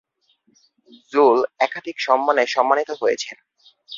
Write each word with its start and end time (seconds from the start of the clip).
Joule 1.13 1.37
একাধিক 1.59 1.97
সম্মানে 1.99 2.43
সম্মানিত 2.47 2.89
হয়েছেন। 3.01 3.37